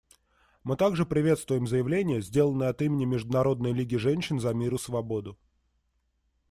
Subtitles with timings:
[0.63, 5.37] Мы также приветствуем заявление, сделанное от имени Международной лиги женщин за мир и свободу.